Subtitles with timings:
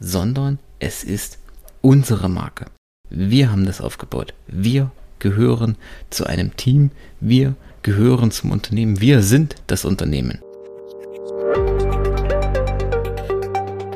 [0.00, 1.38] sondern es ist
[1.80, 2.66] unsere Marke.
[3.10, 4.34] Wir haben das aufgebaut.
[4.46, 5.76] Wir gehören
[6.10, 6.90] zu einem Team.
[7.20, 9.00] Wir gehören zum Unternehmen.
[9.00, 10.40] Wir sind das Unternehmen.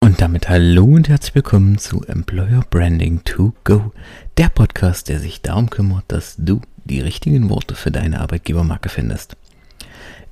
[0.00, 3.92] Und damit hallo und herzlich willkommen zu Employer Branding to Go,
[4.36, 9.36] der Podcast, der sich darum kümmert, dass du die richtigen Worte für deine Arbeitgebermarke findest.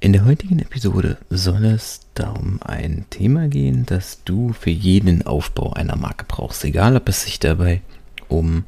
[0.06, 5.72] In der heutigen Episode soll es darum ein Thema gehen, das du für jeden Aufbau
[5.72, 7.80] einer Marke brauchst, egal ob es sich dabei
[8.28, 8.62] um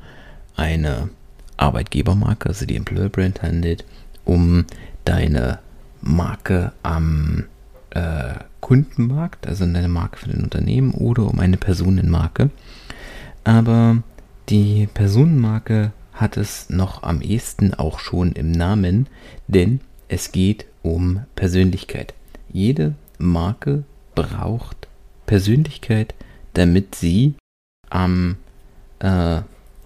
[0.56, 1.10] eine
[1.56, 3.84] Arbeitgebermarke, also die Employer Brand handelt,
[4.24, 4.64] um
[5.04, 5.60] deine
[6.02, 7.44] Marke am
[7.90, 12.50] äh, Kundenmarkt, also deine Marke für dein Unternehmen oder um eine Personenmarke.
[13.44, 14.02] Aber
[14.48, 19.06] die Personenmarke hat es noch am ehesten auch schon im Namen,
[19.46, 22.14] denn es geht um Persönlichkeit.
[22.50, 23.84] Jede Marke
[24.14, 24.88] braucht
[25.26, 26.14] Persönlichkeit,
[26.54, 27.34] damit sie
[27.90, 28.36] am,
[29.00, 29.40] äh,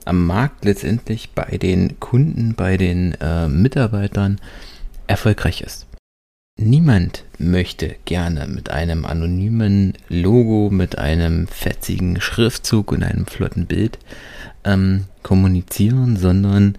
[0.04, 4.40] am Markt letztendlich bei den Kunden, bei den äh, Mitarbeitern
[5.06, 5.86] erfolgreich ist.
[6.58, 13.98] Niemand möchte gerne mit einem anonymen Logo, mit einem fetzigen Schriftzug und einem flotten Bild
[14.64, 16.76] ähm, kommunizieren, sondern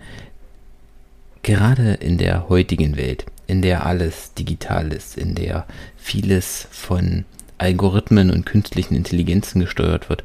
[1.42, 7.26] gerade in der heutigen Welt in der alles digital ist, in der vieles von
[7.58, 10.24] Algorithmen und künstlichen Intelligenzen gesteuert wird,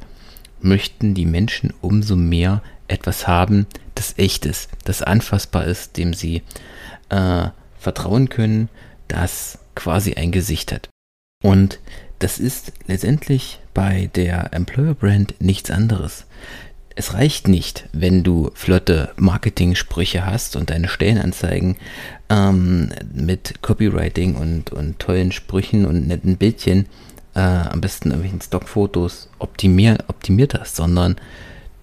[0.60, 6.42] möchten die Menschen umso mehr etwas haben, das echt ist, das anfassbar ist, dem sie
[7.10, 8.68] äh, vertrauen können,
[9.08, 10.88] das quasi ein Gesicht hat.
[11.42, 11.78] Und
[12.18, 16.26] das ist letztendlich bei der Employer Brand nichts anderes.
[16.98, 21.76] Es reicht nicht, wenn du flotte Marketing-Sprüche hast und deine Stellenanzeigen
[22.28, 26.86] ähm, mit Copywriting und, und tollen Sprüchen und netten Bildchen,
[27.36, 31.14] äh, am besten irgendwelchen Stockfotos optimier, optimiert hast, sondern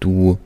[0.00, 0.38] du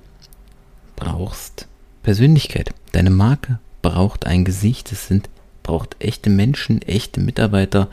[0.94, 1.66] brauchst
[2.04, 2.70] Persönlichkeit.
[2.92, 4.92] Deine Marke braucht ein Gesicht.
[4.92, 5.28] Es sind,
[5.64, 7.88] braucht echte Menschen, echte Mitarbeiter,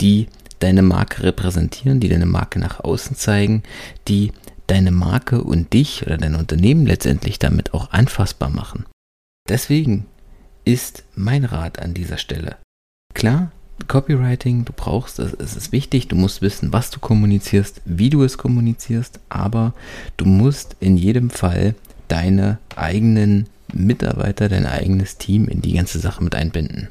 [0.00, 0.28] die
[0.60, 3.64] deine Marke repräsentieren, die deine Marke nach außen zeigen,
[4.08, 4.32] die
[4.72, 8.86] deine Marke und dich oder dein Unternehmen letztendlich damit auch anfassbar machen.
[9.46, 10.06] Deswegen
[10.64, 12.56] ist mein Rat an dieser Stelle.
[13.12, 13.52] Klar,
[13.86, 18.38] Copywriting, du brauchst, es ist wichtig, du musst wissen, was du kommunizierst, wie du es
[18.38, 19.74] kommunizierst, aber
[20.16, 21.74] du musst in jedem Fall
[22.08, 26.88] deine eigenen Mitarbeiter, dein eigenes Team in die ganze Sache mit einbinden.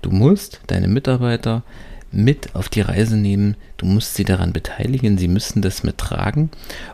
[0.00, 1.62] Du musst deine Mitarbeiter
[2.12, 3.56] mit auf die Reise nehmen.
[3.76, 6.50] Du musst sie daran beteiligen, sie müssen das mittragen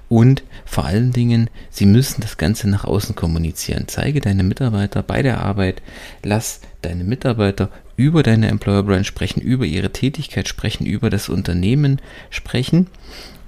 [0.08, 3.84] und vor allen Dingen, sie müssen das Ganze nach außen kommunizieren.
[3.88, 5.82] Zeige deine Mitarbeiter bei der Arbeit,
[6.22, 12.00] lass deine Mitarbeiter über deine Employer Brand sprechen, über ihre Tätigkeit sprechen, über das Unternehmen
[12.30, 12.86] sprechen.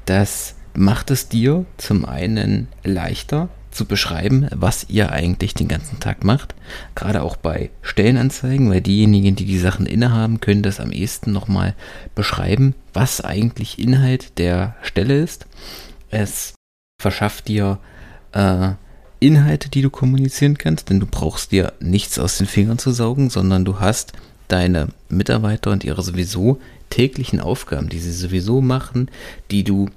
[0.07, 6.25] Das macht es dir zum einen leichter, zu beschreiben, was ihr eigentlich den ganzen Tag
[6.25, 6.55] macht.
[6.95, 11.75] Gerade auch bei Stellenanzeigen, weil diejenigen, die die Sachen innehaben, können das am ehesten nochmal
[12.15, 15.47] beschreiben, was eigentlich Inhalt der Stelle ist.
[16.11, 16.55] Es
[17.01, 17.79] verschafft dir
[18.33, 18.73] äh,
[19.21, 23.31] Inhalte, die du kommunizieren kannst, denn du brauchst dir nichts aus den Fingern zu saugen,
[23.31, 24.13] sondern du hast
[24.49, 26.59] deine Mitarbeiter und ihre sowieso
[26.89, 29.11] täglichen Aufgaben, die sie sowieso machen,
[29.51, 29.89] die du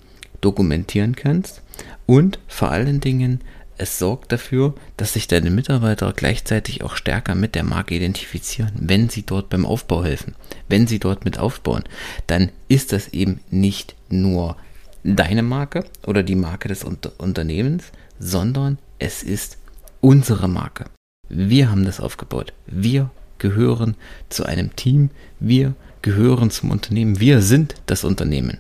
[0.42, 1.62] dokumentieren kannst
[2.06, 3.42] und vor allen Dingen
[3.84, 9.10] es sorgt dafür, dass sich deine Mitarbeiter gleichzeitig auch stärker mit der Marke identifizieren, wenn
[9.10, 10.36] sie dort beim Aufbau helfen,
[10.70, 11.84] wenn sie dort mit aufbauen,
[12.26, 14.56] dann ist das eben nicht nur
[15.04, 19.58] deine Marke oder die Marke des Unter Unternehmens, sondern es ist
[20.00, 20.86] unsere Marke.
[21.28, 22.54] Wir haben das aufgebaut.
[22.66, 23.96] Wir gehören
[24.30, 25.10] zu einem Team.
[25.42, 27.20] Wir gehören zum Unternehmen.
[27.20, 28.60] Wir sind das Unternehmen.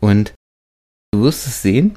[0.00, 0.32] Und
[1.12, 1.96] du wirst es sehen,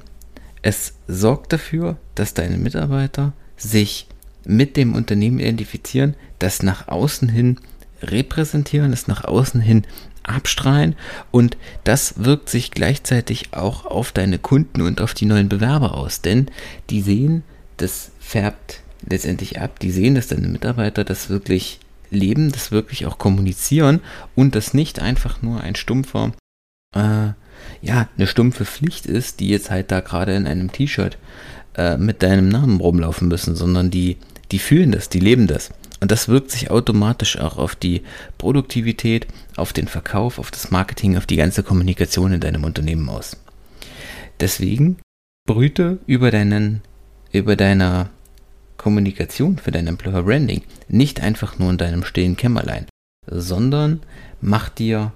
[0.62, 4.08] es sorgt dafür, dass deine Mitarbeiter sich
[4.46, 7.60] mit dem Unternehmen identifizieren, das nach außen hin
[8.02, 9.86] repräsentieren, das nach außen hin
[10.24, 10.96] abstrahlen.
[11.32, 16.22] Und das wirkt sich gleichzeitig auch auf deine Kunden und auf die neuen Bewerber aus,
[16.22, 16.48] denn
[16.90, 17.44] die sehen,
[17.78, 21.80] das färbt letztendlich ab, die sehen, dass deine Mitarbeiter das wirklich
[22.12, 24.02] leben, das wirklich auch kommunizieren
[24.36, 26.32] und das nicht einfach nur ein stumpfer
[26.96, 27.30] äh,
[27.82, 31.18] ja, eine stumpfe Pflicht ist, die jetzt halt da gerade in einem T-Shirt
[31.76, 34.18] äh, mit deinem Namen rumlaufen müssen, sondern die,
[34.52, 35.72] die fühlen das, die leben das.
[36.02, 38.04] Und das wirkt sich automatisch auch auf die
[38.38, 39.28] Produktivität,
[39.58, 43.38] auf den Verkauf, auf das Marketing, auf die ganze Kommunikation in deinem Unternehmen aus.
[44.40, 44.98] Deswegen
[45.46, 46.82] brüte über deinen,
[47.32, 48.10] über deiner
[48.78, 52.86] Kommunikation für dein Employer Branding nicht einfach nur in deinem stillen Kämmerlein,
[53.28, 54.02] sondern
[54.42, 55.12] mach dir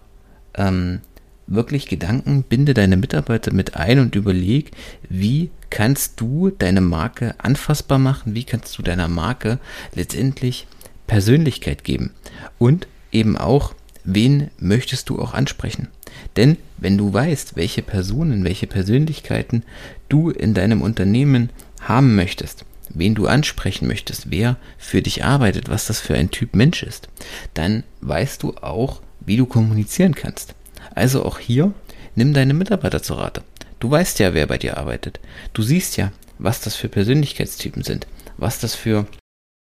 [0.55, 0.99] ähm,
[1.47, 4.71] wirklich Gedanken, binde deine Mitarbeiter mit ein und überleg,
[5.09, 9.59] wie kannst du deine Marke anfassbar machen, wie kannst du deiner Marke
[9.93, 10.67] letztendlich
[11.07, 12.11] Persönlichkeit geben
[12.59, 13.73] und eben auch,
[14.03, 15.87] wen möchtest du auch ansprechen.
[16.35, 19.63] Denn wenn du weißt, welche Personen, welche Persönlichkeiten
[20.09, 21.49] du in deinem Unternehmen
[21.81, 26.55] haben möchtest, wen du ansprechen möchtest, wer für dich arbeitet, was das für ein Typ
[26.55, 27.09] Mensch ist,
[27.53, 30.55] dann weißt du auch, wie du kommunizieren kannst.
[30.95, 31.73] Also auch hier,
[32.15, 33.43] nimm deine Mitarbeiter zu Rate.
[33.79, 35.19] Du weißt ja, wer bei dir arbeitet.
[35.53, 38.07] Du siehst ja, was das für Persönlichkeitstypen sind,
[38.37, 39.07] was das für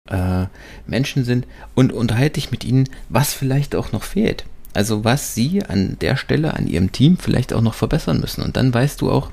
[0.09, 0.45] äh,
[0.87, 4.45] Menschen sind und unterhalte dich mit ihnen, was vielleicht auch noch fehlt.
[4.73, 8.43] Also was sie an der Stelle an ihrem Team vielleicht auch noch verbessern müssen.
[8.43, 9.29] Und dann weißt du auch,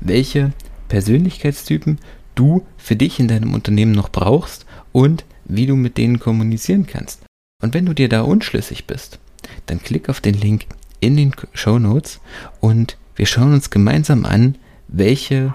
[0.00, 0.52] welche
[0.88, 1.98] Persönlichkeitstypen
[2.34, 7.22] du für dich in deinem Unternehmen noch brauchst und wie du mit denen kommunizieren kannst.
[7.62, 9.18] Und wenn du dir da unschlüssig bist,
[9.66, 10.66] dann klick auf den Link
[11.04, 12.20] in den Show Notes
[12.60, 14.56] und wir schauen uns gemeinsam an,
[14.88, 15.54] welche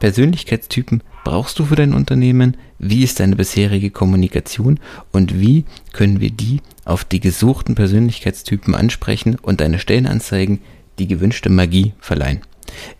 [0.00, 4.78] Persönlichkeitstypen brauchst du für dein Unternehmen, wie ist deine bisherige Kommunikation
[5.12, 10.60] und wie können wir die auf die gesuchten Persönlichkeitstypen ansprechen und deine Stellenanzeigen
[10.98, 12.40] die gewünschte Magie verleihen.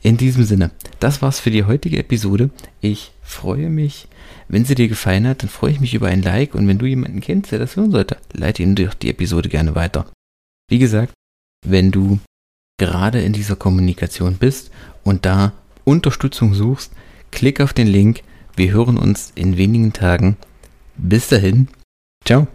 [0.02, 2.50] In diesem Sinne, das war's für die heutige Episode.
[2.80, 4.08] Ich freue mich,
[4.48, 6.86] wenn sie dir gefallen hat, dann freue ich mich über ein Like und wenn du
[6.86, 10.06] jemanden kennst, der das hören sollte, leite ihm doch die Episode gerne weiter.
[10.68, 11.12] Wie gesagt,
[11.66, 12.18] wenn du
[12.78, 14.70] gerade in dieser Kommunikation bist
[15.04, 15.52] und da
[15.84, 16.92] Unterstützung suchst,
[17.30, 18.22] klick auf den Link.
[18.56, 20.36] Wir hören uns in wenigen Tagen.
[20.96, 21.68] Bis dahin.
[22.24, 22.46] Ciao.